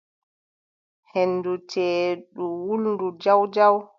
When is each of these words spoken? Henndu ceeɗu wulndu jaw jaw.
Henndu 1.11 1.51
ceeɗu 1.69 2.43
wulndu 2.65 3.07
jaw 3.23 3.41
jaw. 3.53 3.75